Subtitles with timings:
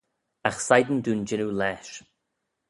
[0.47, 1.93] Agh shegin dooin jannoo lesh.